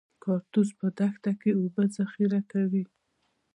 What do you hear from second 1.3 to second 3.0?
کې اوبه ذخیره کوي